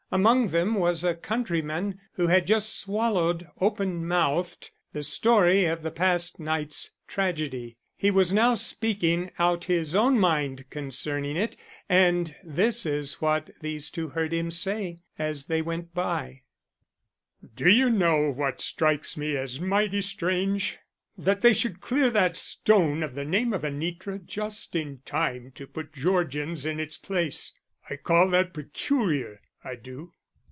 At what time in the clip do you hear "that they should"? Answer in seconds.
21.17-21.79